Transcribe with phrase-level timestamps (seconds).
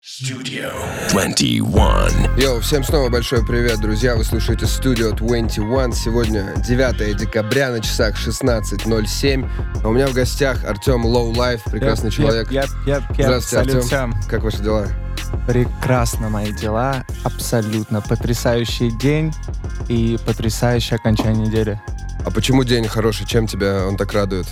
[0.00, 0.70] Studio
[1.10, 2.38] 21.
[2.38, 4.14] Йоу, всем снова большой привет, друзья.
[4.14, 5.92] Вы слушаете Studio 21.
[5.92, 9.50] Сегодня 9 декабря на часах 16.07.
[9.82, 12.48] А у меня в гостях Артем Low Life, прекрасный человек.
[12.52, 13.22] Yep, yep, yep.
[13.24, 13.82] Здравствуйте, Салют Артем.
[13.88, 14.14] всем.
[14.28, 14.86] Как ваши дела?
[15.48, 17.04] Прекрасно мои дела.
[17.24, 19.34] Абсолютно потрясающий день
[19.88, 21.80] и потрясающее окончание недели.
[22.24, 23.26] А почему день хороший?
[23.26, 24.46] Чем тебя он так радует?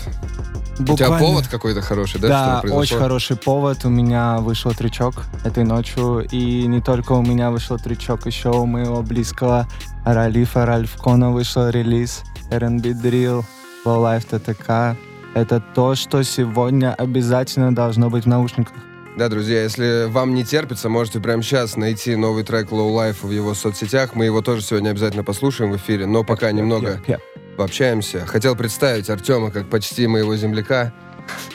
[0.78, 2.62] У тебя Буквально- повод какой-то хороший, да?
[2.62, 3.84] Да, очень хороший повод.
[3.84, 6.26] У меня вышел трючок этой ночью.
[6.30, 9.66] И не только у меня вышел трючок, еще у моего близкого
[10.04, 13.44] Ралифа Ральфкона вышел релиз R&B Drill,
[13.84, 14.96] Low Life TTK.
[15.34, 18.74] Это то, что сегодня обязательно должно быть в наушниках.
[19.16, 23.30] Да, друзья, если вам не терпится, можете прямо сейчас найти новый трек Low Life в
[23.30, 24.14] его соцсетях.
[24.14, 27.20] Мы его тоже сегодня обязательно послушаем в эфире, но пока немного Yep, yep.
[27.56, 28.24] Пообщаемся.
[28.26, 30.92] Хотел представить Артема как почти моего земляка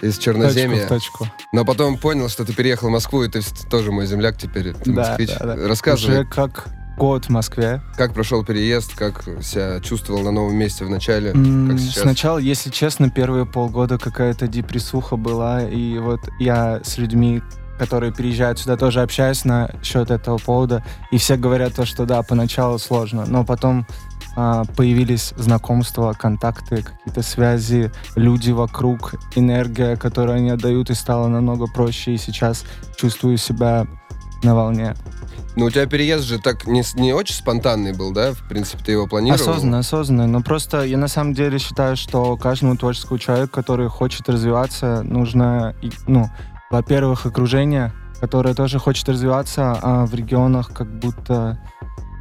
[0.02, 0.86] из Точку Черноземья.
[0.86, 1.28] в точку.
[1.54, 4.74] Но потом понял, что ты переехал в Москву, и ты тоже мой земляк теперь.
[4.74, 5.30] Ты Да, москвич.
[5.40, 5.68] да, да.
[5.68, 7.82] Рассказывай, Уже как год в Москве.
[7.96, 12.02] как прошел переезд, как себя чувствовал на новом месте в начале, как сейчас.
[12.04, 17.42] Сначала, если честно, первые полгода какая-то депрессуха была, и вот я с людьми,
[17.80, 22.22] которые переезжают сюда, тоже общаюсь на счет этого повода, и все говорят то, что да,
[22.24, 23.88] поначалу сложно, но потом
[24.36, 32.14] появились знакомства, контакты, какие-то связи, люди вокруг, энергия, которую они отдают, и стало намного проще,
[32.14, 32.64] и сейчас
[32.96, 33.88] чувствую себя
[34.44, 34.96] на волне.
[35.56, 38.32] Но у тебя переезд же так не, не очень спонтанный был, да?
[38.34, 39.42] В принципе, ты его планировал?
[39.42, 40.28] Осознанно, осознанно.
[40.28, 45.76] Но просто я на самом деле считаю, что каждому творческому человеку, который хочет развиваться, нужно,
[46.08, 46.30] ну,
[46.70, 51.60] во-первых, окружение, которое тоже хочет развиваться, а в регионах как будто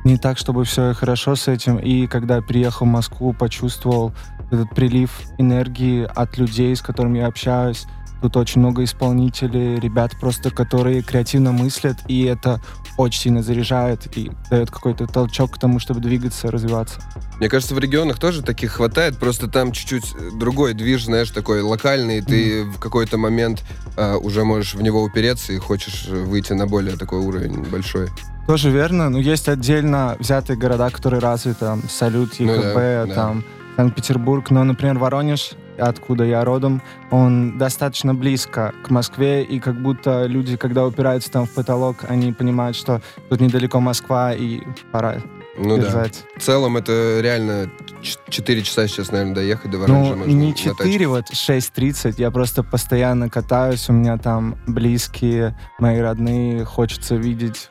[0.05, 1.79] не так, чтобы все хорошо с этим.
[1.79, 4.13] И когда приехал в Москву, почувствовал
[4.51, 7.87] этот прилив энергии от людей, с которыми я общаюсь.
[8.21, 12.61] Тут очень много исполнителей, ребят просто, которые креативно мыслят, и это
[12.99, 17.01] очень сильно заряжает и дает какой-то толчок к тому, чтобы двигаться, развиваться.
[17.39, 22.19] Мне кажется, в регионах тоже таких хватает, просто там чуть-чуть другой движ, знаешь, такой локальный,
[22.19, 23.63] и ты в какой-то момент
[23.97, 28.09] а, уже можешь в него упереться и хочешь выйти на более такой уровень большой.
[28.47, 33.15] Тоже верно, но есть отдельно взятые города, которые развиты, там, Салют, Ну ЕКБ, да, да.
[33.15, 33.45] там,
[33.77, 40.27] Санкт-Петербург, но, например, Воронеж, откуда я родом, он достаточно близко к Москве, и как будто
[40.27, 44.61] люди, когда упираются там в потолок, они понимают, что тут недалеко Москва, и
[44.93, 45.17] пора
[45.59, 45.83] Ну да.
[45.83, 46.25] держать.
[46.37, 47.71] В целом это реально
[48.29, 50.11] 4 часа сейчас, наверное, доехать до Воронежа.
[50.11, 50.75] Ну, можно не на тачке.
[50.75, 52.15] 4, вот 6.30.
[52.19, 57.71] Я просто постоянно катаюсь, у меня там близкие, мои родные, хочется видеть,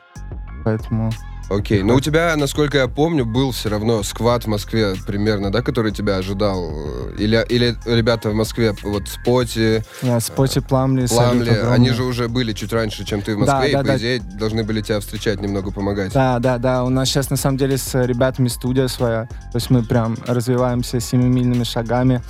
[0.63, 1.11] поэтому...
[1.49, 5.61] Окей, но у тебя, насколько я помню, был все равно сквад в Москве примерно, да,
[5.61, 6.69] который тебя ожидал?
[7.17, 12.53] Или, или ребята в Москве, вот Споти, Я Споти Пламли, Пламли, они же уже были
[12.53, 13.97] чуть раньше, чем ты в Москве, да, и, по да.
[13.97, 16.13] идее, должны были тебя встречать, немного помогать.
[16.13, 16.83] Да, да, да.
[16.83, 19.25] У нас сейчас на самом деле с ребятами студия своя.
[19.25, 22.21] То есть мы прям развиваемся семимильными шагами.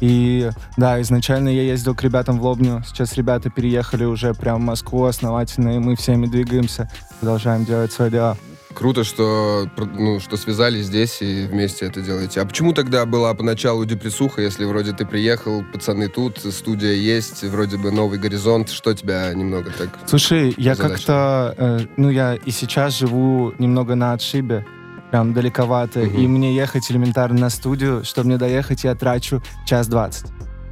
[0.00, 2.84] И да, изначально я ездил к ребятам в Лобню.
[2.86, 8.10] Сейчас ребята переехали уже прям в Москву основательно, и мы всеми двигаемся, продолжаем делать свое
[8.10, 8.36] дело.
[8.76, 12.42] Круто, что, ну, что связались здесь и вместе это делаете.
[12.42, 17.78] А почему тогда была поначалу депрессуха, если вроде ты приехал, пацаны тут, студия есть, вроде
[17.78, 19.88] бы новый горизонт, что тебя немного так...
[20.06, 24.66] Слушай, я как-то, э, ну я и сейчас живу немного на отшибе,
[25.10, 26.18] прям далековато, Мгм.
[26.18, 30.26] и мне ехать элементарно на студию, чтобы мне доехать, я трачу час двадцать.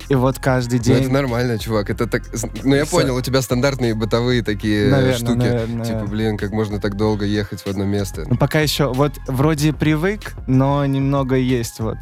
[0.09, 1.03] И вот каждый Ну, день...
[1.05, 1.89] это нормально, чувак.
[1.91, 2.23] Это так...
[2.63, 2.97] Ну, я Всё.
[2.99, 5.37] понял, у тебя стандартные бытовые такие э, Наверно, штуки.
[5.39, 8.25] наверно, Типа, блин, как можно так долго ехать в одно место.
[8.29, 11.97] Ну, пока еще, вот, вроде привык, но немного есть, вот.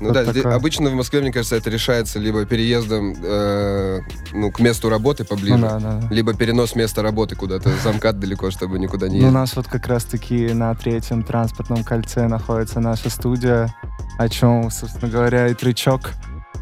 [0.00, 0.56] Ну вот да, такое.
[0.56, 4.00] обычно в Москве, мне кажется, это решается либо переездом э,
[4.32, 6.08] ну, к месту работы поближе, Ну, да, да, да.
[6.12, 9.34] либо перенос места работы куда-то, за МКАД далеко, чтобы никуда не Ну, у ездить.
[9.34, 13.72] нас вот как раз-таки на третьем транспортном кольце находится наша студия,
[14.18, 16.10] о чем, собственно говоря, и трючок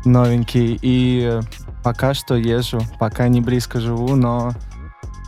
[0.04, 0.78] новенький.
[0.82, 1.40] И
[1.82, 4.52] пока что езжу, пока не близко живу, но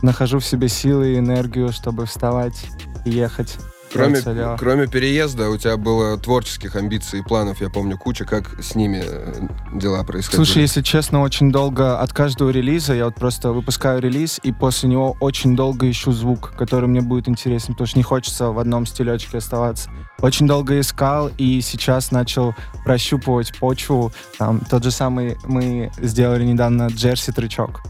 [0.01, 2.67] нахожу в себе силы и энергию, чтобы вставать
[3.05, 3.57] и ехать.
[3.95, 8.25] Кроме, кроме переезда, у тебя было творческих амбиций и планов, я помню, куча.
[8.25, 10.43] Как с ними э, дела происходили?
[10.45, 14.89] Слушай, если честно, очень долго от каждого релиза я вот просто выпускаю релиз, и после
[14.89, 18.85] него очень долго ищу звук, который мне будет интересен, потому что не хочется в одном
[18.85, 19.89] стилечке оставаться.
[20.21, 22.55] Очень долго искал, и сейчас начал
[22.85, 24.11] прощупывать почву.
[24.37, 27.81] Там, тот же самый мы сделали недавно Джерси трючок.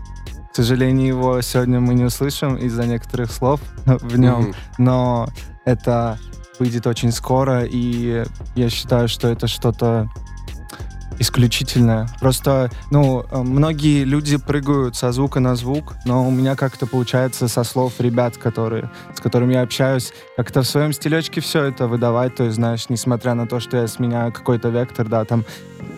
[0.52, 4.56] К сожалению, его сегодня мы не услышим из-за некоторых слов в нем, Мгм.
[4.78, 5.28] но
[5.66, 6.18] это
[6.60, 8.24] выйдет очень скоро, и
[8.56, 10.10] я считаю, что это что-то
[11.20, 12.08] исключительное.
[12.20, 17.48] Просто, ну, э, многие люди прыгают со звука на звук, но у меня как-то получается
[17.48, 22.36] со слов ребят, которые, с которыми я общаюсь, как-то в своем стилечке все это выдавать.
[22.36, 25.46] То есть, знаешь, несмотря на то, что я сменяю какой-то вектор, да, там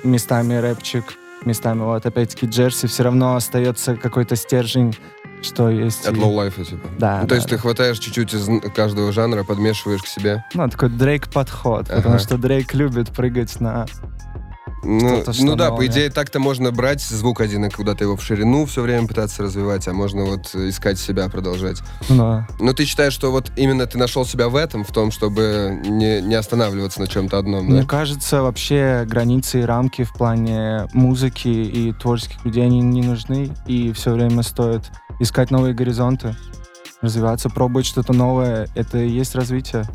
[0.04, 1.16] местами рэпчик,
[1.46, 4.96] местами вот опять-таки джерси, все равно остается какой-то стержень
[5.42, 6.06] что есть.
[6.06, 6.88] От лоу-лайфа, типа.
[6.98, 7.18] Да.
[7.18, 7.56] Ну, то да, есть да.
[7.56, 10.44] ты хватаешь чуть-чуть из каждого жанра, подмешиваешь к себе.
[10.54, 12.20] Ну, такой Дрейк подход, потому Ага.
[12.20, 13.86] что Дрейк любит прыгать на...
[14.84, 18.66] Ну, ну да, по идее, так-то можно брать звук один и куда-то его в ширину
[18.68, 21.82] все время пытаться развивать, а можно вот искать себя, продолжать.
[22.10, 25.82] Ну, Но ты считаешь, что вот именно ты нашел себя в этом, в том, чтобы
[25.84, 27.88] не, не останавливаться на чем-то одном, Мне да?
[27.88, 33.50] кажется, вообще границы и рамки в плане музыки и творческих людей, они не нужны.
[33.66, 34.84] И все время стоит
[35.20, 36.36] искать новые горизонты,
[37.02, 38.68] развиваться, пробовать что-то новое.
[38.76, 39.86] Это и есть развитие.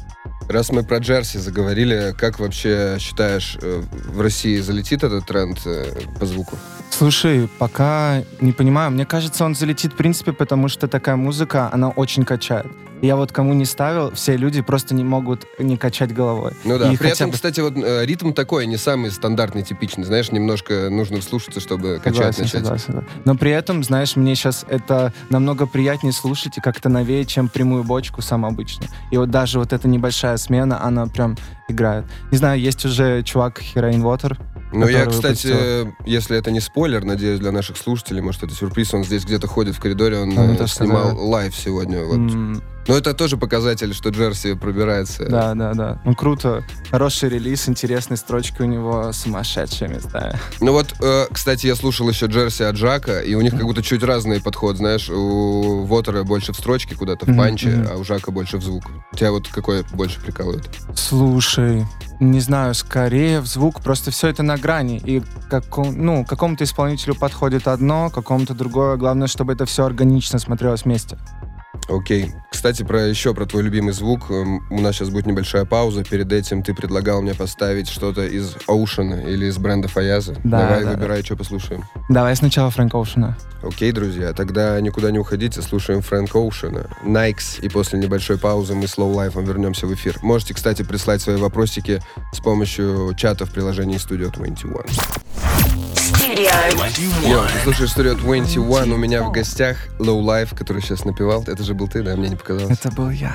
[0.48, 5.84] Раз мы про Джерси заговорили, как вообще считаешь, э, в России залетит этот тренд э,
[6.18, 6.58] по звуку?
[6.90, 8.90] Слушай, пока не понимаю.
[8.90, 12.66] Мне кажется, он залетит в принципе, потому что такая музыка, она очень качает.
[13.02, 16.52] Я вот кому не ставил, все люди просто не могут не качать головой.
[16.64, 20.04] Ну да, И при этом, бы- кстати, вот э, ритм такой, не самый стандартный, типичный,
[20.04, 22.62] знаешь, немножко нужно вслушаться, чтобы качать Согласен, начать.
[22.62, 23.04] согласен, да.
[23.24, 27.84] Но при этом, знаешь, мне сейчас это намного приятнее слушать и как-то новее, чем прямую
[27.84, 28.86] бочку сам обычно.
[29.10, 31.36] И вот даже вот эта небольшая смена, она прям
[31.68, 32.04] играет.
[32.30, 34.38] Не знаю, есть уже чувак Heroin Water.
[34.72, 35.94] Ну, я, кстати, выпустил.
[36.06, 39.74] если это не спойлер, надеюсь, для наших слушателей, может, это сюрприз, он здесь где-то ходит
[39.74, 41.28] в коридоре, он э, тоже снимал сказали.
[41.28, 42.04] live сегодня.
[42.04, 42.16] Вот.
[42.16, 45.24] М, Но это тоже показатель, что Джерси пробирается.
[45.28, 46.00] Да, да, да.
[46.04, 46.64] Ну, круто.
[46.90, 50.38] Хороший релиз, интересные строчки у него, сумасшедшие места.
[50.60, 53.82] Ну вот, э, кстати, я слушал еще Джерси от Джака, и у них как будто
[53.82, 57.88] чуть разный подход, знаешь, у Вотера больше в строчке куда-то, в панче, мгм.
[57.92, 58.84] а у Жака больше в звук.
[59.14, 60.68] Тебя вот какой больше прикалывает?
[60.94, 61.86] Слушай,
[62.20, 65.00] не знаю, скорее в звук, просто все это на грани.
[65.04, 68.96] И каком, ну, какому-то исполнителю подходит одно, какому-то другое.
[68.96, 71.18] Главное, чтобы это все органично смотрелось вместе.
[71.96, 72.32] Окей.
[72.50, 74.30] Кстати, про еще про твой любимый звук.
[74.30, 76.04] Эм, У нас сейчас будет небольшая пауза.
[76.04, 80.34] Перед этим ты предлагал мне поставить что-то из Оушена или из бренда Фаяза.
[80.44, 81.84] Да, Давай, да, выбирай, что послушаем.
[82.08, 83.36] Давай сначала Фрэнк Оушена.
[83.62, 88.88] Окей, друзья, тогда никуда не уходите, слушаем Фрэнк Оушена, Найкс, и после небольшой паузы мы
[88.88, 90.18] с Low Life вернемся в эфир.
[90.22, 92.00] Можете, кстати, прислать свои вопросики
[92.32, 95.81] с помощью чата в приложении Studio 21.
[96.02, 101.44] Йо, ты слушаешь Studio 21, у меня в гостях Low Life, который сейчас напевал.
[101.46, 102.16] Это же был ты, да?
[102.16, 102.76] Мне не показалось.
[102.76, 103.32] Это был я.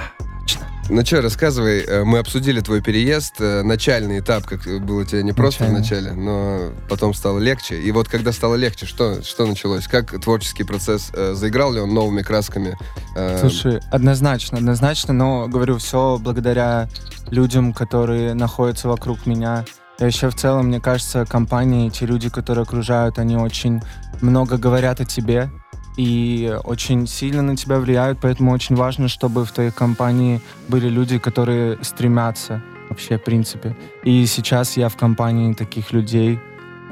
[0.89, 5.31] Ну что, рассказывай, э, мы обсудили твой переезд, э, начальный этап, как было тебе не
[5.33, 6.11] просто в Начальный.
[6.11, 7.79] начале, но потом стало легче.
[7.81, 9.87] И вот когда стало легче, что, что началось?
[9.87, 12.77] Как творческий процесс, э, заиграл ли он новыми красками?
[13.15, 16.87] Э, Слушай, однозначно, однозначно, но говорю, все благодаря
[17.31, 19.65] людям, которые находятся вокруг меня.
[19.99, 23.81] И вообще в целом, мне кажется, компании, те люди, которые окружают, они очень
[24.21, 25.49] много говорят о тебе
[25.97, 31.17] и очень сильно на тебя влияют, поэтому очень важно, чтобы в твоей компании были люди,
[31.17, 33.75] которые стремятся вообще, в принципе.
[34.03, 36.39] И сейчас я в компании таких людей,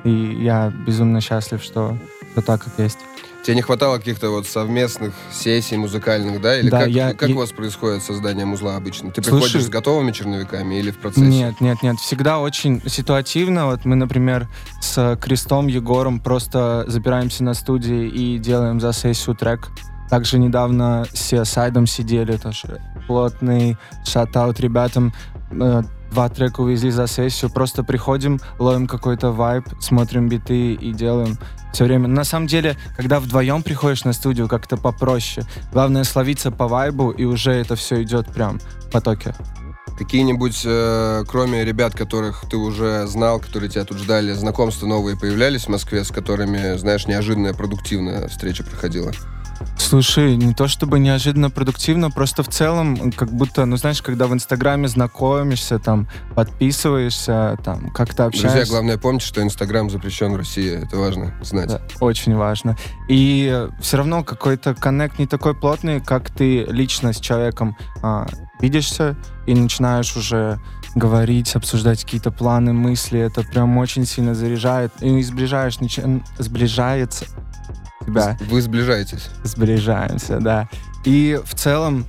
[0.04, 1.98] и я безумно счастлив, что,
[2.31, 3.00] что так, как есть.
[3.45, 6.57] Тебе не хватало каких-то вот совместных сессий музыкальных, да?
[6.59, 9.12] Или Да, как, я- как я- у вас происходит создание музла обычно?
[9.12, 11.27] Ты Слушай- приходишь с готовыми черновиками или в процессе?
[11.27, 11.97] Нет, нет, нет.
[11.97, 13.68] Всегда очень ситуативно.
[13.68, 14.47] Вот мы, например,
[14.81, 19.68] с Крестом Егором просто запираемся на студии и делаем за сессию трек.
[20.09, 25.14] Также недавно с Сайдом сидели, тоже плотный шатаут ребятам.
[26.12, 27.52] Два трека увезли за сессию.
[27.52, 31.38] Просто приходим, ловим какой-то вайб, смотрим биты и делаем
[31.74, 32.07] все время.
[32.07, 35.45] На самом деле, когда вдвоем приходишь на студию, как-то попроще.
[35.74, 39.35] Главное словиться по вайбу, и уже это все идет прям в потоке.
[39.97, 45.66] Какие-нибудь, э, кроме ребят, которых ты уже знал, которые тебя тут ждали, знакомства новые появлялись
[45.66, 49.12] в Москве, с которыми, знаешь, неожиданная, продуктивная встреча проходила?
[49.85, 54.33] Слушай, не то чтобы неожиданно продуктивно, просто в целом, как будто, ну знаешь, когда в
[54.33, 58.57] Инстаграме знакомишься, там, подписываешься, там, как-то общаешься.
[58.57, 60.83] Друзья, главное помните, что Инстаграм запрещен в России.
[60.83, 61.68] Это важно знать.
[61.68, 62.75] Да, очень важно.
[63.09, 68.27] И все равно какой-то коннект не такой плотный, как ты лично с человеком а,
[68.59, 69.15] видишься
[69.45, 70.59] и начинаешь уже
[70.95, 73.19] говорить, обсуждать какие-то планы, мысли.
[73.19, 74.92] Это прям очень сильно заряжает.
[75.01, 77.27] И сближаешь, начи- сближается
[78.06, 78.38] тебя.
[78.50, 79.30] Вы сближаетесь.
[79.44, 80.69] Сближаемся, да.
[81.04, 82.06] И в целом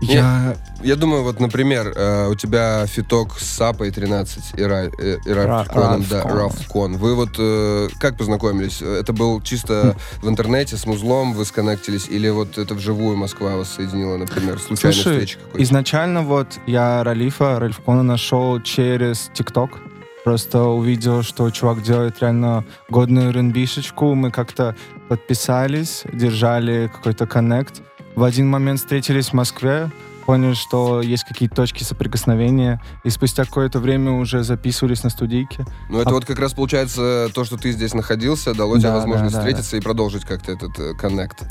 [0.00, 0.56] я...
[0.80, 5.28] Я думаю, вот, например, э, у тебя фиток с Сапой 13 и, Ра, э, и
[5.28, 6.96] Ра- Рафконом, да, Рафкон.
[6.98, 8.80] Вы вот э, как познакомились?
[8.80, 13.74] Это был чисто в интернете с музлом вы сконнектились или вот это вживую Москва вас
[13.74, 15.62] соединила, например, случайной Слушай, встречи какой-то?
[15.64, 19.80] Изначально вот я Ралифа, Ральфкона нашел через ТикТок.
[20.28, 24.14] Просто увидел, что чувак делает реально годную рнбишечку.
[24.14, 24.76] Мы как-то
[25.08, 27.80] подписались, держали какой-то коннект.
[28.14, 29.90] В один момент встретились в Москве,
[30.26, 35.64] поняли, что есть какие-то точки соприкосновения, и спустя какое-то время уже записывались на студийке.
[35.88, 38.96] Ну, это А- вот как раз получается то, что ты здесь находился, дало тебе Да,
[38.96, 41.42] возможность да, да, встретиться и продолжить как-то этот э, коннект.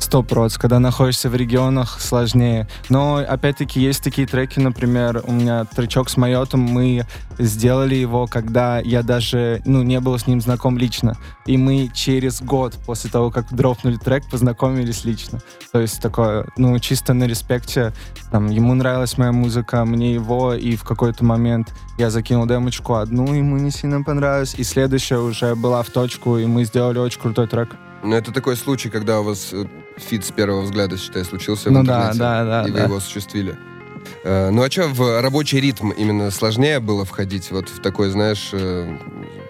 [0.00, 2.66] Сто проц, когда находишься в регионах, сложнее.
[2.88, 7.06] Но, опять-таки, есть такие треки, например, у меня тречок с Майотом, мы
[7.38, 11.18] сделали его, когда я даже, ну, не был с ним знаком лично.
[11.44, 15.40] И мы через год после того, как дропнули трек, познакомились лично.
[15.70, 17.92] То есть такое, ну, чисто на респекте.
[18.32, 23.34] Там, ему нравилась моя музыка, мне его, и в какой-то момент я закинул демочку одну,
[23.34, 27.46] ему не сильно понравилось, и следующая уже была в точку, и мы сделали очень крутой
[27.46, 27.76] трек.
[28.02, 29.66] Ну, это такой случай, когда у вас э,
[30.02, 32.84] feat с первого взгляда, считай, случился в Ну да, интернете, да, да, и вы да.
[32.84, 33.56] его осуществили.
[34.24, 37.50] Э, Ну, а что, в рабочий ритм именно сложнее было входить?
[37.50, 38.96] Вот в такой, знаешь, э,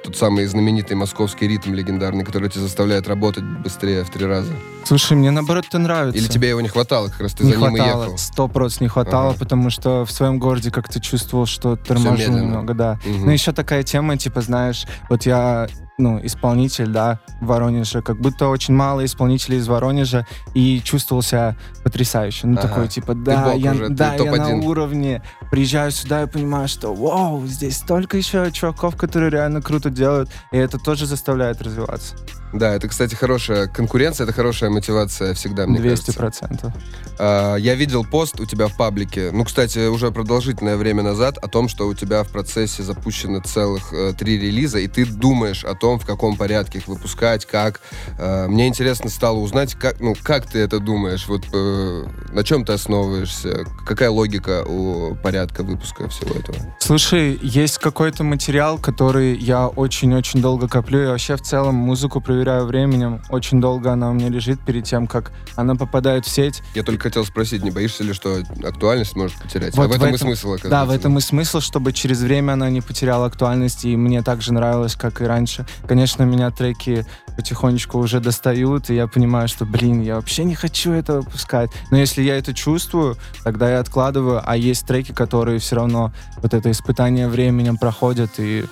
[0.04, 4.52] тот самый знаменитый московский ритм легендарный, который тебя заставляет работать быстрее в три раза?
[4.85, 6.19] Слушай, мне наоборот это нравится.
[6.19, 8.19] Или тебе его не хватало, как раз ты не за ним и хватало, ехал?
[8.19, 9.38] сто процентов не хватало, Ага.
[9.38, 12.99] потому что в своем городе как-то чувствовал, что торможу немного, да.
[13.04, 13.26] Мгм.
[13.26, 15.69] Ну, еще такая тема, типа, знаешь, вот я,
[16.00, 21.57] ну, исполнитель, да, в Воронеже, как будто очень мало исполнителей из Воронежа, и чувствовал себя
[21.85, 22.47] потрясающе.
[22.47, 22.69] Ну, Ага.
[22.69, 27.47] такой, типа, да, я, уже, да, я на уровне, приезжаю сюда и понимаю, что, вау,
[27.47, 32.16] здесь столько еще чуваков, которые реально круто делают, и это тоже заставляет развиваться.
[32.52, 36.12] Да, это, кстати, хорошая конкуренция, это хорошая мотивация всегда, мне 200 кажется.
[36.19, 36.73] процентов.
[37.19, 41.49] А, Я видел пост у тебя в паблике, ну, кстати, уже продолжительное время назад, о
[41.49, 45.75] том, что у тебя в процессе запущено целых э, три релиза, и ты думаешь о
[45.75, 47.80] том, в каком порядке их выпускать, как.
[48.19, 52.64] Э, мне интересно стало узнать, как, ну, как ты это думаешь, вот э, на чем
[52.64, 56.57] ты основываешься, какая логика у порядка выпуска всего этого?
[56.78, 61.00] Слушай, есть какой-то материал, который я очень-очень долго коплю.
[61.02, 63.20] Я вообще в целом музыку проверяю временем.
[63.28, 66.62] Очень долго она у меня лежит перед тем, как она попадает в сеть.
[66.75, 69.76] Я только хотел спросить, не боишься ли, что актуальность может потерять?
[69.76, 70.56] Вот а в в этом, и этом- смысл.
[70.64, 74.40] Да, в этом и смысл, чтобы через время она не потеряла актуальность, и мне так
[74.40, 75.66] же нравилось, как и раньше.
[75.87, 77.04] Конечно, меня треки
[77.37, 81.70] потихонечку уже достают, и я понимаю, что, блин, я вообще не хочу это выпускать.
[81.90, 86.54] Но если я это чувствую, тогда я откладываю, а есть треки, которые все равно вот
[86.54, 88.64] это испытание временем проходят, и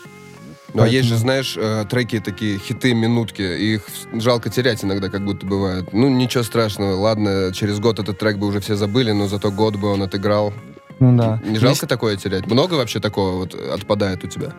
[0.75, 3.83] Ну, а есть же, Поэтому- знаешь, э, треки такие, хиты, минутки, их
[4.13, 5.93] жалко терять иногда, как будто бывает.
[5.93, 9.77] Ну, ничего страшного, ладно, через год этот трек бы уже все забыли, но зато год
[9.77, 10.53] бы он отыграл.
[11.01, 11.41] ну да.
[11.45, 12.47] Не жалко такое терять?
[12.47, 14.53] Много вообще такого вот отпадает у тебя?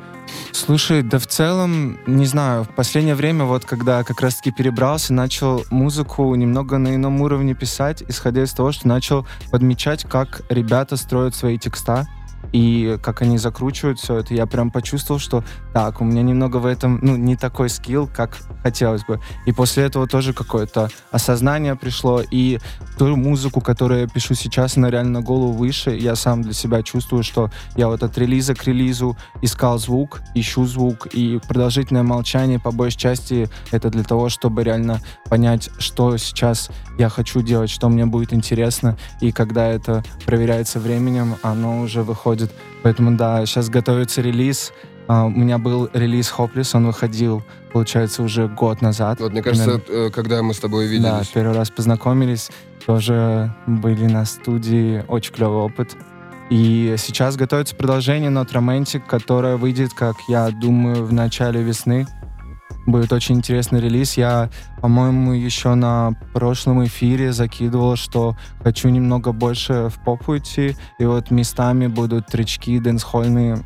[0.51, 5.63] Слушай, да в целом, не знаю, в последнее время, вот когда как раз-таки перебрался, начал
[5.69, 11.35] музыку немного на ином уровне писать, исходя из того, что начал подмечать, как ребята строят
[11.35, 12.07] свои текста
[12.51, 14.33] и как они закручивают все это.
[14.33, 15.43] Я прям почувствовал, что
[15.73, 19.19] так, у меня немного в этом, ну, не такой скилл, как хотелось бы.
[19.45, 22.59] И после этого тоже какое-то осознание пришло, и
[22.97, 25.91] ту музыку, которую я пишу сейчас, она реально на голову выше.
[25.91, 30.65] Я сам для себя чувствую, что я вот от релиза к релизу искал звук, ищу
[30.65, 36.69] звук, и продолжительное молчание, по большей части, это для того, чтобы реально понять, что сейчас
[36.97, 42.28] я хочу делать, что мне будет интересно, и когда это проверяется временем, оно уже выходит.
[42.83, 44.73] Поэтому, да, сейчас готовится релиз.
[45.07, 47.43] А, у меня был релиз Hopeless, он выходил,
[47.73, 49.19] получается, уже год назад.
[49.19, 50.07] Вот мне кажется, Примерно.
[50.07, 52.49] э, когда мы с тобой Да, виделись, первый раз познакомились,
[52.85, 55.97] тоже были на студии, очень клевый опыт.
[56.51, 62.07] И сейчас готовится продолжение Not Romantic, которое выйдет, как я думаю, в начале весны.
[62.85, 64.17] Будет очень интересный релиз.
[64.17, 64.49] Я,
[64.81, 70.75] по-моему, еще на прошлом эфире закидывал, что хочу немного больше в поп уйти.
[70.97, 73.63] И вот местами будут тречки дэнсхольные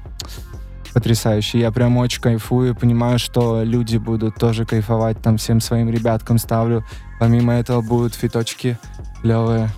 [0.93, 1.62] потрясающие.
[1.62, 6.86] Я прям очень кайфую, понимаю, что люди будут тоже кайфовать, там всем своим ребяткам ставлю.
[7.20, 8.77] Помимо этого будут фиточки
[9.22, 9.70] клевые.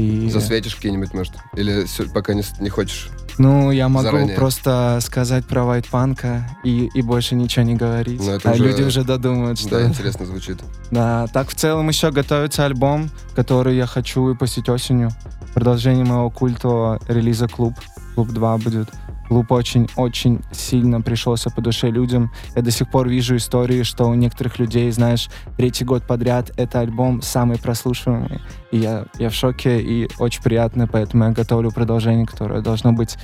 [0.00, 1.34] И, засветишь какие-нибудь, может?
[1.54, 3.10] Или пока не, не хочешь?
[3.40, 4.36] ну, я могу заранее.
[4.36, 8.20] просто сказать про вайтпанка и, и больше ничего не говорить.
[8.20, 9.70] Ну, это а уже- люди уже додумают, что...
[9.70, 10.58] Да, интересно звучит.
[10.90, 15.10] Да, так в целом еще готовится альбом, который я хочу выпустить осенью.
[15.54, 17.74] Продолжение моего культового релиза «Клуб».
[18.14, 18.88] «Клуб 2» будет.
[19.30, 22.32] «Клуб» очень-очень сильно пришелся по душе людям.
[22.56, 26.80] Я до сих пор вижу истории, что у некоторых людей, знаешь, третий год подряд это
[26.80, 28.40] альбом самый прослушиваемый.
[28.72, 33.18] И я, я в шоке, и очень приятно, поэтому я готовлю продолжение, которое должно быть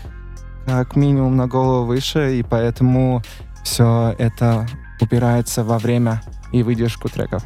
[0.64, 3.24] как минимум на голову выше, и поэтому
[3.64, 4.64] все это
[5.00, 6.22] упирается во время
[6.52, 7.44] и выдержку треков.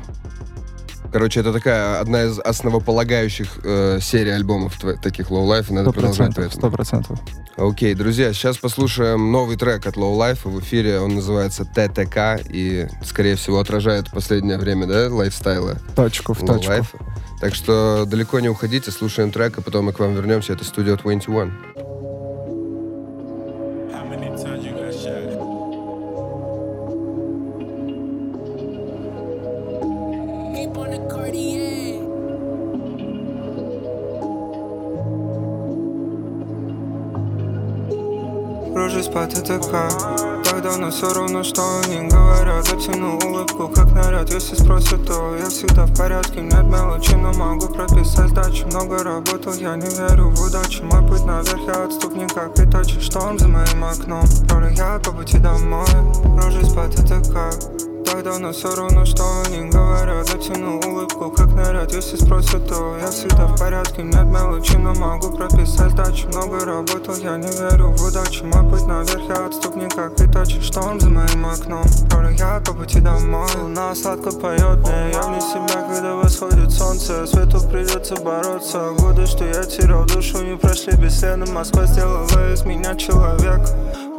[1.13, 6.35] Короче, это такая одна из основополагающих э, серий альбомов таких Low Life, и надо продолжать
[6.53, 7.19] сто процентов.
[7.57, 11.01] Окей, друзья, сейчас послушаем новый трек от Low Life в эфире.
[11.01, 16.73] Он называется ТТК и, скорее всего, отражает последнее время, да, лайфстайла Точку в Low точку.
[16.73, 16.87] Life.
[17.41, 20.53] Так что далеко не уходите, слушаем трек, а потом мы к вам вернемся.
[20.53, 21.53] Это студия 21.
[39.11, 39.89] Рожусь по ТТК
[40.45, 42.67] Так давно все равно, что они говорят.
[42.67, 44.31] Затяну улыбку, как наряд.
[44.31, 46.41] Если спросят, то я всегда в порядке.
[46.41, 50.85] Нет мелочи, но могу прописать сдачу Много работал, я не верю в удачу.
[50.85, 54.25] Мой путь наверх, я отступник, как и тачи Шторм за моим окном.
[54.77, 55.87] Я по пути домой.
[56.37, 57.51] Рожусь по ТТК
[58.11, 60.27] так давно все равно, что они говорят.
[60.27, 64.03] Затяну улыбку, как наряд Если спросят, то я всегда в порядке.
[64.03, 68.47] Нет мелочи, но могу прописать сдачу Много работал, я не верю в удачу.
[68.47, 71.85] Мой путь наверх, я отступник, как и тачи Шторм за моим окном.
[72.11, 73.49] Роли я по пути домой.
[73.61, 77.27] Луна сладко поет мне Я вне себя, когда восходит солнце.
[77.27, 78.91] Свету придется бороться.
[78.99, 83.67] Годы, что я терял душу, не прошли бесследно Москва сделала из меня человека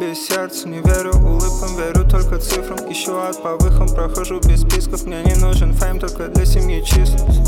[0.02, 2.80] без сердца Не верю улыбкам, верю только цифрам.
[2.92, 5.06] Ищу ад по выхам, прохожу без списков.
[5.06, 7.42] Мне не нужен фейм, только для семьи численность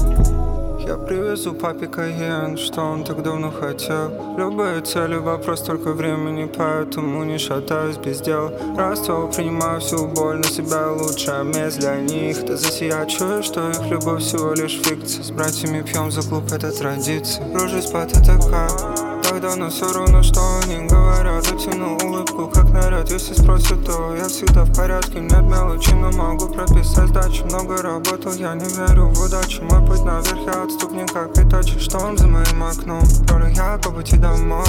[0.86, 4.36] я привезу папе каен, что он так давно хотел.
[4.38, 10.44] Любые цели, вопрос только времени Поэтому не шатаюсь без дела Раствор принимаю всю боль на
[10.44, 12.46] себя Лучшая месть для них.
[12.46, 15.24] Да засия чую, что их любовь всего лишь фикция.
[15.24, 17.44] С братьями пьем за клуб, это традиция.
[17.54, 23.10] Рожусь по ТТК так давно все равно, что они говорят Затяну улыбку, как наряд.
[23.10, 25.20] Если спросят, то я всегда в порядке.
[25.20, 29.64] Нет мелочи, но могу прописать сдачу Много работал, я не верю в удачу.
[29.64, 33.92] Мой путь наверх, я отступник, как и тачи Шторм за моим окном Роли я по
[33.92, 34.66] пути домой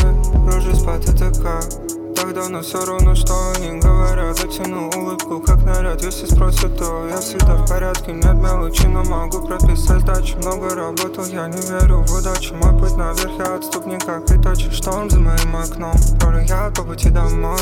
[0.46, 4.38] Рожусь по ТТК так давно все равно, что они говорят.
[4.38, 9.46] Затяну улыбку, как наряд Если спросят, то я всегда в порядке Нет мелочи, но могу
[9.46, 12.54] прописать сдачу Много работал, я не верю в удачу.
[12.54, 15.94] Мой путь наверх, я отступник, как и тачи Шторм за моим окном.
[16.20, 17.58] Роли я по пути домой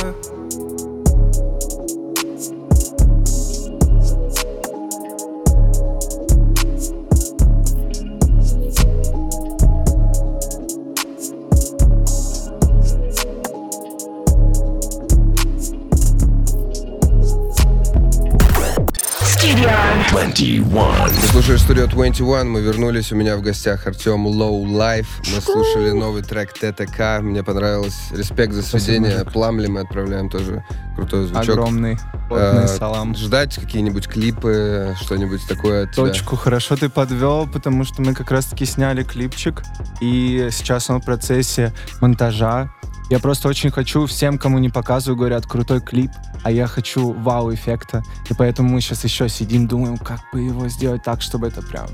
[21.63, 25.07] Студию 21, мы вернулись, у меня в гостях Артем Low Life.
[25.33, 28.09] Мы слушали новый трек ТТК, мне понравилось.
[28.11, 29.25] Респект за сведение.
[29.25, 30.65] Пламли мы отправляем тоже.
[30.97, 31.51] Крутой звучок.
[31.51, 31.99] Огромный,
[32.31, 33.15] Э, плотный салам.
[33.15, 36.07] Ждать какие-нибудь клипы, что-нибудь такое от тебя?
[36.07, 39.63] Точку хорошо ты подвел, потому что мы как раз-таки сняли клипчик,
[40.01, 42.71] и сейчас он в процессе монтажа.
[43.13, 46.11] Я просто очень хочу всем, кому не показываю, говорят, крутой клип,
[46.45, 48.03] а я хочу вау-эффекта.
[48.31, 51.89] И поэтому мы сейчас еще сидим, думаем, как бы его сделать так, чтобы это прям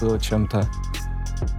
[0.00, 0.68] было чем-то.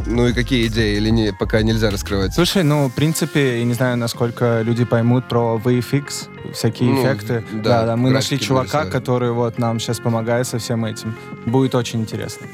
[0.05, 0.95] Ну и какие идеи?
[0.95, 2.33] Или не, пока нельзя раскрывать?
[2.33, 7.43] Слушай, ну, в принципе, я не знаю, насколько люди поймут про VFX, всякие Ну, эффекты.
[7.51, 8.89] да, Да, да, мы нашли чувака, нарисовали.
[8.91, 11.17] который вот нам сейчас помогает со всем этим.
[11.45, 12.47] Будет очень интересно.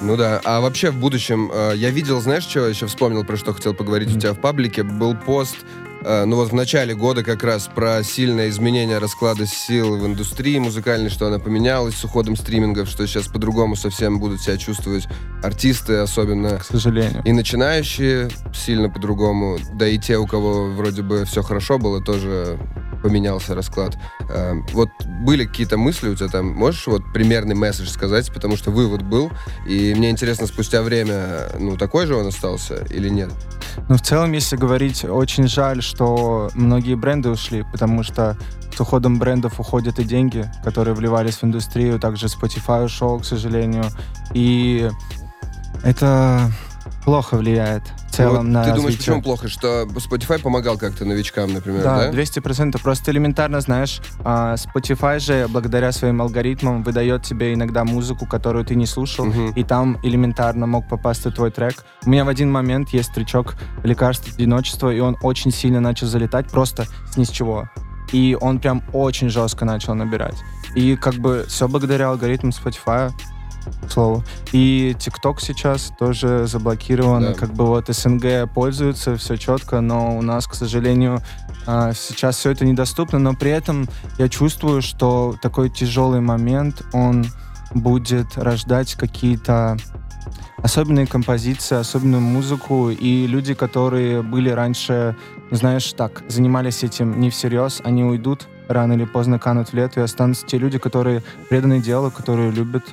[0.00, 0.40] Ну да.
[0.44, 4.14] А вообще в будущем, э, я видел, знаешь, что еще вспомнил, про что хотел поговорить
[4.14, 4.82] у тебя в паблике?
[4.84, 5.56] Был пост,
[6.04, 11.10] ну вот в начале года как раз про сильное изменение расклада сил в индустрии музыкальной,
[11.10, 15.08] что она поменялась с уходом стримингов, что сейчас по-другому совсем будут себя чувствовать
[15.42, 17.22] артисты, особенно К сожалению.
[17.24, 22.58] и начинающие сильно по-другому, да и те, у кого вроде бы все хорошо было, тоже
[23.02, 23.96] поменялся расклад.
[24.30, 24.88] Э, Вот
[25.22, 26.46] были какие-то мысли у тебя там?
[26.46, 28.32] Можешь вот примерный месседж сказать?
[28.32, 29.30] Потому что вывод был,
[29.66, 33.30] и мне интересно, спустя время, ну, такой же он остался или нет?
[33.88, 38.36] Ну, в целом, если говорить, очень жаль, что многие бренды ушли, потому что
[38.74, 42.00] с уходом брендов уходят и деньги, которые вливались в индустрию.
[42.00, 43.84] Также Spotify ушел, к сожалению.
[44.32, 44.90] И
[45.82, 46.50] это
[47.04, 47.82] плохо влияет
[48.18, 48.98] Ну, вот целом на ты думаешь, развитие.
[49.14, 49.48] почему плохо?
[49.48, 52.10] Что Spotify помогал как-то новичкам, например, Да, да?
[52.10, 52.80] 200%.
[52.82, 58.74] Просто элементарно, знаешь, а, Spotify же, благодаря своим алгоритмам, выдает тебе иногда музыку, которую ты
[58.74, 59.50] не слушал, Мгм.
[59.50, 61.84] и там элементарно мог попасть твой трек.
[62.04, 66.48] У меня в один момент есть тречок «Лекарство одиночества», и он очень сильно начал залетать,
[66.50, 67.68] просто с ни с чего.
[68.12, 70.36] И он прям очень жестко начал набирать.
[70.76, 73.10] И как бы все благодаря алгоритмам Spotify,
[73.86, 74.24] к слову.
[74.52, 77.22] И TikTok сейчас тоже заблокирован.
[77.22, 77.34] Да.
[77.34, 81.20] Как бы вот СНГ пользуются, все четко, но у нас, к сожалению,
[81.66, 83.18] а, сейчас все это недоступно.
[83.18, 87.26] Но при этом я чувствую, что такой тяжелый момент, он
[87.74, 89.76] будет рождать какие-то
[90.64, 95.14] особенные композиции, особенную музыку, и люди, которые были раньше,
[95.50, 100.02] знаешь, так, занимались этим не всерьез, они уйдут, рано или поздно канут в лету, и
[100.02, 102.84] останутся те люди, которые преданы делу, которые любят,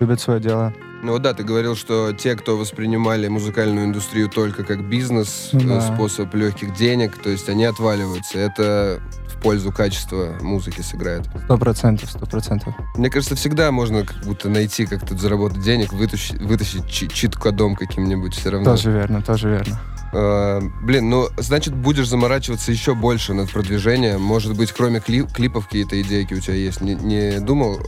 [0.00, 0.72] любят свое дело.
[1.02, 5.66] Ну да, ты говорил, что те, кто воспринимали музыкальную индустрию только как бизнес, Ну э,
[5.80, 5.94] да.
[5.94, 8.38] способ легких денег, то есть они отваливаются.
[8.38, 11.26] Это в пользу качества музыки сыграет.
[11.44, 12.74] Сто процентов, сто процентов.
[12.96, 17.76] Мне кажется, всегда можно как будто найти, как тут заработать денег, вытащить, вытащить чи- чит-кодом
[17.76, 18.70] каким-нибудь все равно.
[18.72, 19.80] Тоже верно, тоже верно.
[20.12, 24.20] Э, блин, ну, значит, будешь заморачиваться еще больше над продвижением.
[24.20, 26.80] Может быть, кроме клип- клипов какие-то идейки у тебя есть?
[26.80, 27.80] Не, не думал?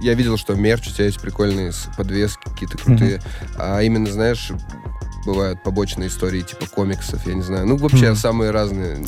[0.00, 3.20] Я видел, что мерч у тебя есть прикольные подвески какие-то крутые.
[3.58, 4.50] А именно, знаешь,
[5.26, 7.66] бывают побочные истории типа комиксов, я не знаю.
[7.66, 8.16] Ну, вообще, Мгм.
[8.16, 9.04] самые разные.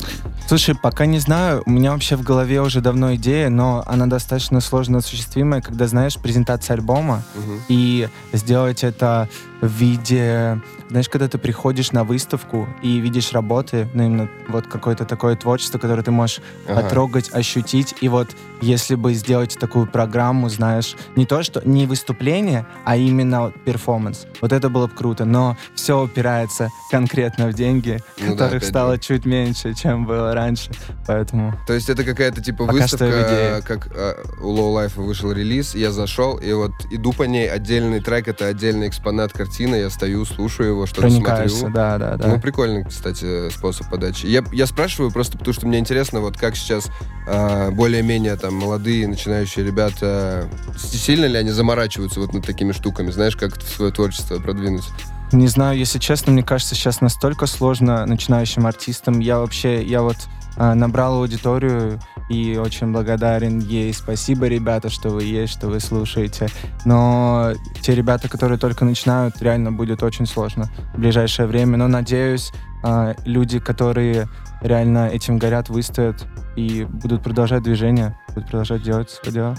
[0.47, 4.59] Слушай, пока не знаю, у меня вообще в голове уже давно идея, но она достаточно
[4.61, 7.61] сложно осуществимая, когда, знаешь, презентация альбома, Мгм.
[7.69, 9.29] и сделать это
[9.61, 10.61] в виде...
[10.89, 15.79] Знаешь, когда ты приходишь на выставку и видишь работы, ну, именно вот какое-то такое творчество,
[15.79, 16.81] которое ты можешь Ага.
[16.81, 18.29] потрогать, ощутить, и вот
[18.61, 24.53] если бы сделать такую программу, знаешь, не то, что не выступление, а именно перформанс, вот
[24.53, 28.93] это было бы круто, но все упирается конкретно в деньги, Ну да, которых опять стало
[28.95, 29.01] же.
[29.01, 30.71] чуть меньше, чем было раньше,
[31.05, 31.53] поэтому...
[31.67, 35.91] То есть это какая-то типа Пока выставка, как э, у Low Life вышел релиз, я
[35.91, 40.69] зашел, и вот иду по ней, отдельный трек, это отдельный экспонат картины, я стою, слушаю
[40.69, 41.69] его, что-то смотрю.
[41.69, 42.27] да, да, да.
[42.27, 44.25] Ну, прикольный, кстати, способ подачи.
[44.25, 46.89] Я, я спрашиваю просто потому, что мне интересно, вот как сейчас
[47.27, 53.37] а, более-менее там молодые начинающие ребята, сильно ли они заморачиваются вот над такими штуками, знаешь,
[53.37, 54.83] как свое творчество продвинуть?
[55.31, 59.19] Не знаю, если честно, мне кажется, сейчас настолько сложно начинающим артистам.
[59.19, 60.17] Я вообще, я вот
[60.57, 61.99] а, набрал аудиторию
[62.29, 63.93] и очень благодарен ей.
[63.93, 66.47] Спасибо, ребята, что вы есть, что вы слушаете.
[66.85, 71.77] Но те ребята, которые только начинают, реально будет очень сложно в ближайшее время.
[71.77, 72.51] Но надеюсь,
[72.83, 74.27] а, люди, которые
[74.61, 79.55] реально этим горят, выстоят и будут продолжать движение, будут продолжать делать свое дело.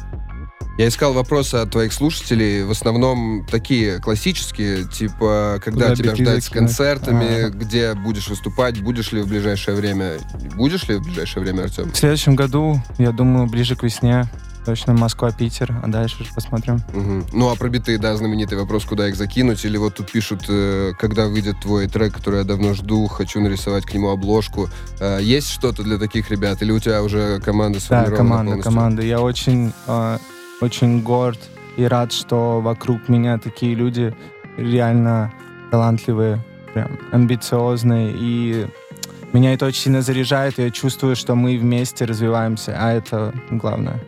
[0.78, 6.44] Я искал вопросы от твоих слушателей, в основном такие классические, типа, когда Куда тебя ждать
[6.44, 7.50] с концертами, Ага.
[7.50, 10.18] где будешь выступать, будешь ли в ближайшее время,
[10.54, 11.90] будешь ли в ближайшее время, Артем?
[11.90, 14.26] В следующем году, я думаю, ближе к весне,
[14.64, 16.80] точно Москва, Питер, а дальше уже посмотрим.
[16.94, 17.26] Мгм.
[17.32, 19.64] Ну, а про биты, да, знаменитый вопрос, куда их закинуть.
[19.64, 23.84] Или вот тут пишут, э, когда выйдет твой трек, который я давно жду, хочу нарисовать
[23.84, 24.68] к нему обложку.
[25.00, 26.62] Э, есть что-то для таких ребят?
[26.62, 28.72] Или у тебя уже команда Да, сформирована команда, полностью?
[28.72, 29.02] команда.
[29.02, 30.18] Я очень, э,
[30.60, 31.38] очень горд
[31.76, 34.14] и рад, что вокруг меня такие люди
[34.56, 35.32] реально
[35.70, 36.40] талантливые,
[36.74, 38.14] прям амбициозные.
[38.16, 38.66] И
[39.32, 44.00] меня это очень сильно заряжает, и я чувствую, что мы вместе развиваемся, а это главное.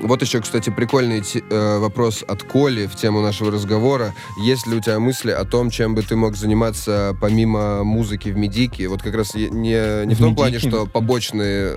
[0.00, 4.14] Вот еще, кстати, прикольный э, вопрос от Коли в тему нашего разговора.
[4.42, 8.36] Есть ли у тебя мысли о том, чем бы ты мог заниматься помимо музыки в
[8.36, 8.88] медике?
[8.88, 10.70] Вот как раз не, не в, В том плане, медике?
[10.70, 11.72] что побочные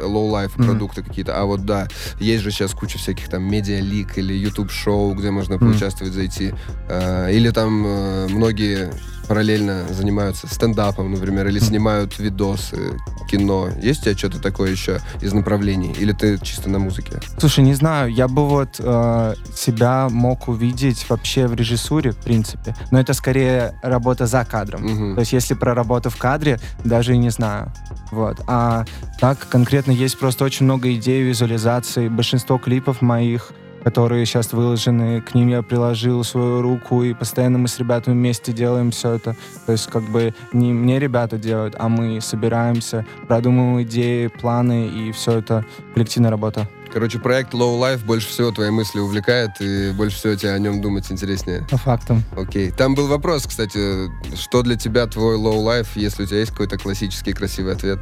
[0.57, 0.67] Мгм.
[0.67, 1.87] продукты какие-то, а вот да,
[2.19, 5.71] есть же сейчас куча всяких там медиа-лик или YouTube-шоу, где можно Мгм.
[5.71, 6.53] поучаствовать, зайти.
[6.89, 8.91] Э, или там э, многие
[9.29, 12.97] параллельно занимаются стендапом, например, или снимают видосы,
[13.29, 13.69] кино.
[13.79, 15.93] Есть у тебя что-то такое еще из направлений?
[15.99, 17.19] Или ты чисто на музыке?
[17.37, 22.75] Слушай, не знаю, я бы вот э, себя мог увидеть вообще в режиссуре, в принципе.
[22.89, 24.81] Но это скорее работа за кадром.
[24.81, 25.13] Мгм.
[25.13, 27.71] То есть если про работу в кадре, даже и не знаю.
[28.11, 28.41] Вот.
[28.47, 28.85] А
[29.19, 32.07] так конкретно есть просто очень много идей визуализации.
[32.07, 33.51] Большинство клипов моих,
[33.83, 38.51] которые сейчас выложены, к ним я приложил свою руку, и постоянно мы с ребятами вместе
[38.51, 39.35] делаем все это.
[39.65, 45.11] То есть как бы не мне ребята делают, а мы собираемся, продумываем идеи, планы, и
[45.11, 46.67] все это коллективная работа.
[46.91, 50.81] Короче, проект Low Life больше всего твои мысли увлекает, и больше всего тебе о нем
[50.81, 51.65] думать интереснее.
[51.69, 52.23] По фактам.
[52.35, 52.71] Окей.
[52.71, 56.77] Там был вопрос, кстати, что для тебя твой Low Life, если у тебя есть какой-то
[56.77, 57.99] классический красивый ответ?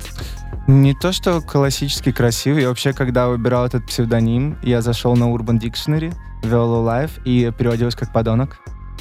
[0.68, 2.64] Не то, что классический красивый.
[2.64, 7.52] Я вообще, когда выбирал этот псевдоним, я зашел на Urban Dictionary, ввел Low Life и
[7.58, 8.58] переводилось как подонок.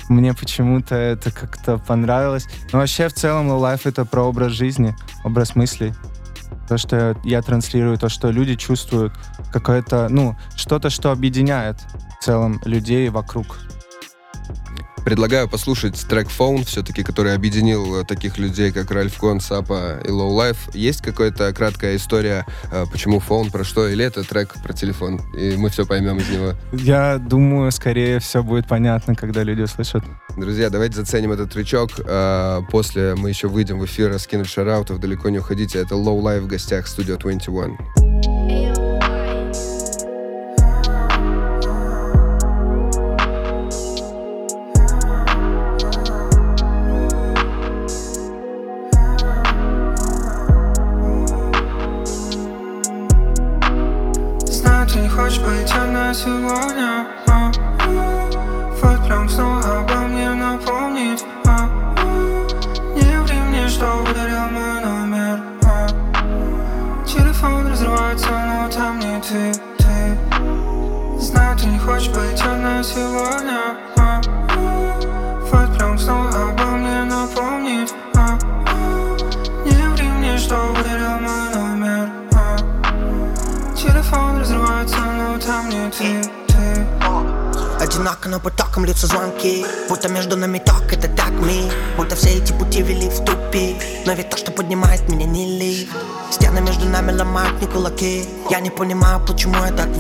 [0.09, 2.47] Мне почему-то это как-то понравилось.
[2.73, 4.95] Но вообще, в целом, Low Life— это про образ жизни,
[5.25, 5.95] образ мыслей.
[6.69, 9.13] То, что я транслирую, то, что люди чувствуют,
[9.53, 11.77] какое-то, ну, что-то, что объединяет
[12.21, 13.59] в целом людей вокруг.
[15.07, 20.09] Предлагаю послушать трек Phone, все-таки, который объединил э, таких людей, как Ральф Кон, Сапа и
[20.09, 20.59] Low Life.
[20.75, 25.21] Есть какая-то краткая история, э, почему Phone, про что, или это трек про телефон?
[25.39, 26.55] И мы все поймем из него.
[26.73, 30.03] Я думаю, скорее все будет понятно, когда люди услышат.
[30.37, 31.91] Друзья, давайте заценим этот тречок.
[32.05, 35.79] А, После мы еще выйдем в эфир, раскинуть шараутов, далеко не уходите.
[35.79, 38.86] Это Low Life в гостях Studio 21.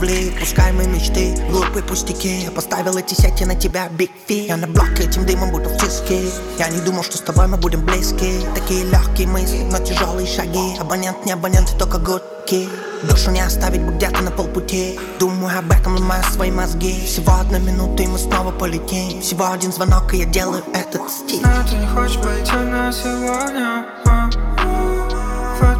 [0.06, 4.56] Влип Пускай мои мечты, глупые пустяки Я поставил эти сети на тебя, big fee Я
[4.56, 6.20] на блок этим дымом буду в тиске
[6.58, 8.40] Я не думал, что с тобой мы будем близки.
[8.54, 10.76] Такие легкие мысли, но тяжелые шаги.
[10.78, 12.68] Абонент, не абонент, только гудки.
[13.02, 14.98] Душу не оставить бы где-то на полпути.
[15.18, 17.04] Думаю об этом, ломаю свои мозги.
[17.04, 19.20] Всего одна минута, и мы снова полетим.
[19.20, 23.84] Всего один звонок, и я делаю этот стиль Знаю, ты не хочешь быть одна сегодня?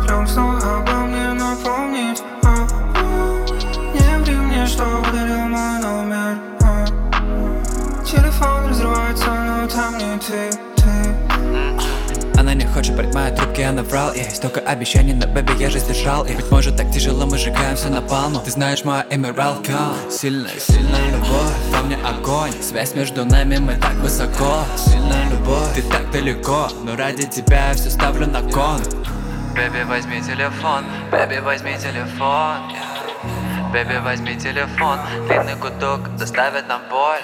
[0.07, 0.56] Прям снова
[12.39, 15.79] Она не хочет брать мои трубки, она врал ей Столько обещаний, но бэби я же
[15.79, 16.37] сдержал их.
[16.37, 21.11] Быть может так тяжело, мы сжигаем все напалмом Ты знаешь мое имя Ралкан Сильная, сильная
[21.11, 22.53] любовь, во мне огонь.
[22.63, 24.65] Связь между нами, мы так высоко.
[24.77, 28.81] Сильная любовь, ты так далеко Но ради тебя я все ставлю на кон.
[29.55, 32.96] Baby, возьми телефон, baby, возьми телефон
[33.77, 37.21] Baby, возьми телефон, длинный гудок доставит нам боль.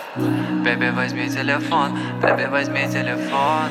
[0.62, 3.70] Baby, возьми телефон, baby, возьми телефон.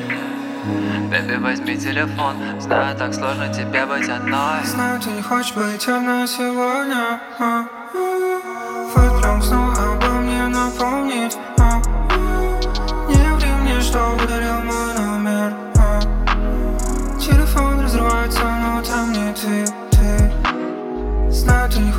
[1.08, 4.64] Baby, возьми телефон, знаю, так сложно тебе быть одной.
[4.64, 7.66] Знаю, ты не хочешь быть одна сегодня а?
[9.20, 11.80] Прям снова обо мне напомнить а?
[13.06, 14.91] Не ври мне, что удалил мой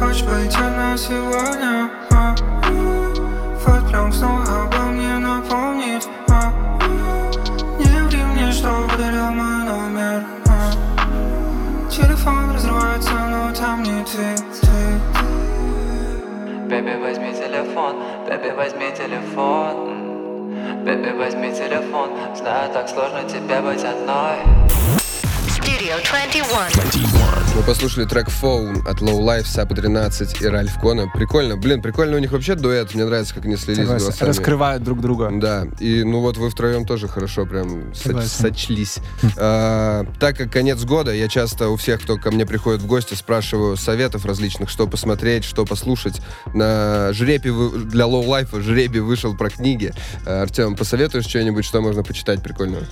[0.04, 2.36] хочешь быть одна сегодня а?
[3.66, 6.52] Вот прям снова обо мне напомнить а?
[7.80, 11.90] Не ври мне, что ударил мой номер а?
[11.90, 15.00] Телефон разрывается, но там не ты, ты
[16.68, 17.96] Бэби, возьми телефон,
[18.28, 24.73] бэби, возьми телефон Бэби, возьми телефон, знаю, так сложно тебе быть одной
[25.74, 27.56] Studio 21.
[27.56, 31.08] Мы послушали трек Phone от Low Life, Сапа 13 и Ральф Кона.
[31.08, 31.58] Прикольно.
[31.58, 32.94] Блин, прикольно у них вообще дуэт.
[32.94, 34.06] Мне нравится, как они слились Согласен.
[34.06, 34.28] голосами.
[34.30, 35.32] Раскрывают друг друга.
[35.34, 38.30] Да, и ну вот вы втроем тоже хорошо прям соч- Согласен.
[38.30, 38.98] сочлись.
[39.38, 43.16] А, так как конец года, я часто у всех, кто ко мне приходит в гости,
[43.16, 46.22] спрашиваю советов различных, что посмотреть, что послушать.
[46.54, 49.92] На жребе вы- для Low Life жребий вышел про книги.
[50.28, 52.84] А, Артем, посоветуешь что-нибудь, что можно почитать прикольного?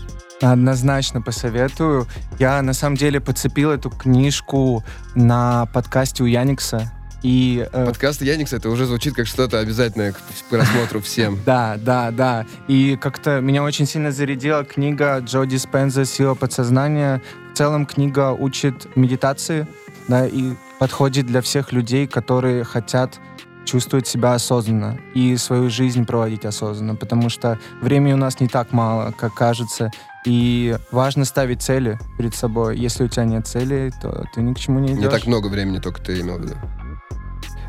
[0.42, 2.08] Однозначно посоветую.
[2.40, 4.84] Я на самом деле подцепил эту книжку
[5.16, 6.92] на подкасте у Яникса.
[7.22, 11.40] И э, Подкаст Яникса, это уже звучит как что-то обязательное к просмотру всем.
[11.46, 12.46] Да, да, да.
[12.68, 17.22] И как-то меня очень сильно зарядила книга Джо Диспенза «Сила подсознания».
[17.54, 19.68] В целом книга учит медитации,
[20.08, 23.20] да, и подходит для всех людей, которые хотят
[23.66, 28.72] чувствовать себя осознанно и свою жизнь проводить осознанно, потому что времени у нас не так
[28.72, 29.92] мало, как кажется,
[30.26, 32.78] и важно ставить цели перед собой.
[32.78, 35.04] Если у тебя нет цели, то ты ни к чему не идешь.
[35.04, 36.56] Не так много времени только ты имел в виду.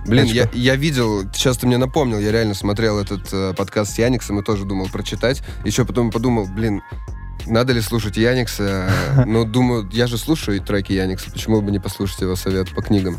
[0.06, 3.98] Блин, я, я видел, сейчас ты мне напомнил, я реально смотрел этот э, подкаст с
[3.98, 5.42] Яниксом и тоже думал прочитать.
[5.64, 6.82] Еще потом подумал, блин,
[7.46, 8.90] надо ли слушать Яникса?
[9.26, 13.18] Ну, думаю, я же слушаю треки Яникса, почему бы не послушать его совет по книгам?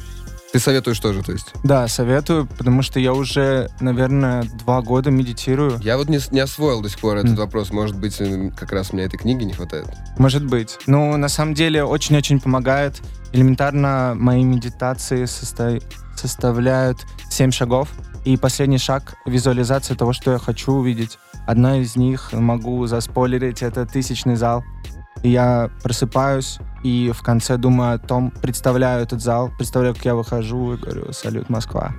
[0.53, 1.51] Ты советуешь тоже, то есть?
[1.63, 5.79] Да, советую, потому что я уже, наверное, два года медитирую.
[5.81, 7.35] Я вот не, не освоил до сих пор этот М.
[7.37, 7.71] вопрос.
[7.71, 9.87] Может быть, э, как раз мне этой книги не хватает.
[10.19, 10.77] Может быть.
[10.85, 13.01] Ну, на самом деле, очень-очень помогает.
[13.31, 15.81] Элементарно мои медитации состо-
[16.15, 16.99] составляют
[17.31, 17.89] 7 шагов.
[18.23, 21.17] И последний шаг— визуализация того, что я хочу увидеть.
[21.47, 24.63] Одна из них, могу заспойлерить, это тысячный зал.
[25.23, 30.15] И я просыпаюсь и в конце думаю о том, представляю этот зал, представляю, как я
[30.15, 31.93] выхожу и говорю «Салют, Москва».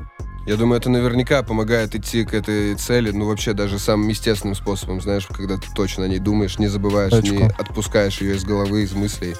[0.46, 5.00] Я думаю, это наверняка помогает идти к этой цели, ну, вообще даже самым естественным способом,
[5.00, 7.34] знаешь, когда ты точно о ней думаешь, не забываешь, Точку.
[7.34, 9.34] не отпускаешь ее из головы, из мыслей,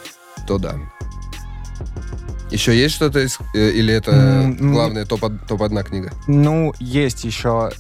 [0.47, 0.77] то да.
[2.51, 4.73] Еще есть что-то, из- э, или это М, м.
[4.73, 6.11] главная топ- топ-одна книга?
[6.27, 7.71] Ну, есть еще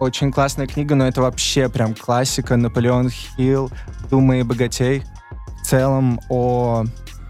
[0.00, 2.56] очень классная книга, но это вообще прям классика.
[2.56, 3.70] Наполеон Хилл
[4.10, 5.02] «Думай и богатей».
[5.62, 6.84] В целом о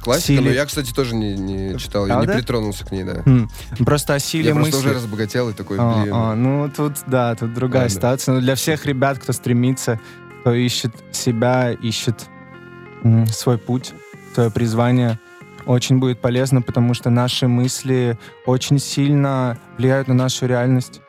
[0.04, 2.34] классика, Силе- но я, кстати, тоже не, не читал, я не Правда?
[2.34, 3.22] притронулся к ней, да.
[3.26, 3.48] М,
[3.84, 4.88] Просто о силе Я просто мысли.
[4.88, 6.14] уже разбогател и такой, А, блин.
[6.14, 7.94] а, ну, тут, да, тут другая Ладно.
[7.96, 8.34] ситуация.
[8.34, 9.98] Но для всех ребят, кто стремится,
[10.40, 12.26] кто ищет себя, ищет
[13.02, 13.92] м, свой путь,
[14.34, 15.18] свое призвание,
[15.66, 21.00] очень будет полезно, потому что наши мысли очень сильно влияют на нашу реальность.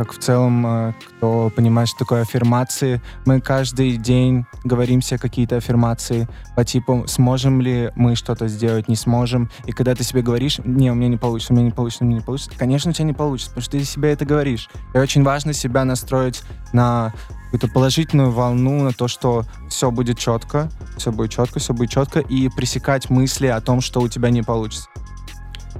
[0.00, 5.58] Как в целом, э, кто понимает, что такое аффирмации, мы каждый день говорим себе какие-то
[5.58, 9.50] аффирмации по типу, сможем ли мы что-то сделать, не сможем.
[9.66, 12.06] И когда ты себе говоришь, не, у меня не получится, у меня не получится, у
[12.06, 14.70] меня не получится, конечно, у тебя не получится, потому что ты себе это говоришь.
[14.94, 17.12] И очень важно себя настроить на
[17.52, 22.20] какую-то положительную волну, на то, что все будет четко, все будет четко, все будет четко,
[22.20, 24.88] и пресекать мысли о том, что у тебя не получится.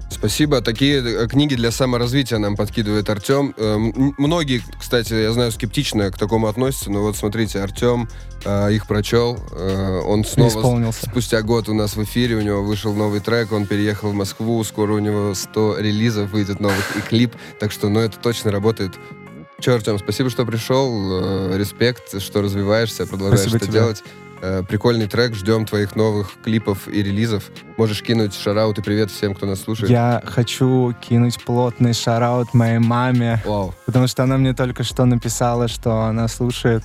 [0.09, 0.61] Спасибо.
[0.61, 3.55] Такие э, книги для саморазвития нам подкидывает Артем.
[3.57, 8.09] Э, м- Многие, кстати, я знаю, скептично к такому относятся, но вот смотрите, Артем
[8.45, 9.39] э, их прочел.
[9.53, 11.07] Э, Он снова Исполнился.
[11.11, 14.63] спустя год у нас в эфире, у него вышел новый трек, он переехал в Москву,
[14.65, 18.93] скоро у него 100 релизов выйдет новых и клип, так что, ну, это точно работает.
[19.61, 23.75] Че, Артем, спасибо, что пришел, респект, что развиваешься, продолжаешь Спасибо это тебе.
[23.81, 24.03] делать.
[24.43, 27.45] Э, Прикольный трек, ждем твоих новых клипов и релизов.
[27.77, 29.91] Можешь кинуть шараут и привет всем, кто нас слушает.
[29.91, 35.69] Я хочу кинуть плотный шараут моей маме, Вау, потому что она мне только что написала,
[35.69, 36.85] что она слушает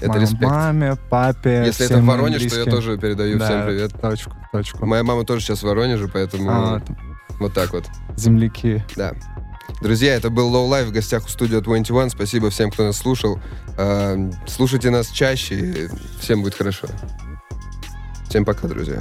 [0.00, 0.42] это моей респект.
[0.42, 4.00] маме, папе, Если это в Воронеж, то я тоже передаю Да, всем привет.
[4.00, 4.86] Точку, точку.
[4.86, 6.82] Моя мама тоже сейчас в Воронеже, поэтому А,
[7.38, 7.84] вот так вот.
[8.16, 8.82] земляки.
[8.96, 9.12] Да.
[9.80, 12.10] Друзья, это был Low Life в гостях у студии 21.
[12.10, 13.38] Спасибо всем, кто нас слушал.
[13.76, 16.88] Э, Слушайте нас чаще, всем будет хорошо.
[18.28, 19.00] Всем пока, друзья.